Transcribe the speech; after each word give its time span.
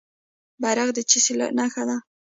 بیرغ 0.61 0.89
د 0.95 0.99
څه 1.09 1.17
شي 1.23 1.33
نښه 1.57 1.83
ده؟ 1.87 1.97